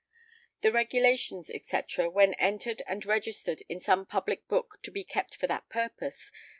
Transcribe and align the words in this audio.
[The 0.61 0.71
Regulations, 0.71 1.51
&c., 1.61 1.77
when] 2.07 2.33
entered 2.39 2.81
and 2.87 3.05
registered 3.05 3.61
in 3.69 3.79
some 3.79 4.07
public 4.07 4.47
book 4.47 4.79
to 4.81 4.89
be 4.89 5.03
kept 5.03 5.35
for 5.35 5.45
that 5.45 5.69
purpose 5.69 6.31